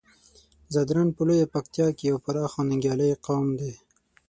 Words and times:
ځدراڼ 0.73 1.07
په 1.17 1.21
لويه 1.27 1.47
پکتيا 1.53 1.87
کې 1.97 2.03
يو 2.11 2.17
پراخ 2.25 2.51
او 2.57 2.65
ننګيالی 2.69 3.11
قوم 3.25 3.47
دی. 3.59 3.73